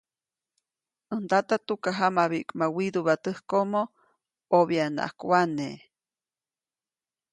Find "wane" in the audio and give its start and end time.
5.31-5.75